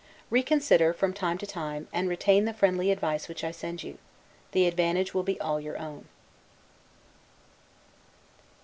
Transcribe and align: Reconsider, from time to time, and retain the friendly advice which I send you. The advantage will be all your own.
Reconsider, 0.31 0.93
from 0.93 1.13
time 1.13 1.37
to 1.37 1.45
time, 1.45 1.87
and 1.93 2.09
retain 2.09 2.45
the 2.45 2.55
friendly 2.55 2.89
advice 2.89 3.27
which 3.27 3.43
I 3.43 3.51
send 3.51 3.83
you. 3.83 3.99
The 4.51 4.65
advantage 4.65 5.13
will 5.13 5.21
be 5.21 5.39
all 5.39 5.59
your 5.61 5.77
own. 5.77 6.07